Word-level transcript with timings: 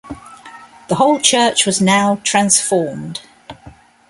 The 0.89 0.95
whole 0.95 1.19
Church 1.19 1.67
was 1.67 1.79
now 1.79 2.19
transformed. 2.23 3.21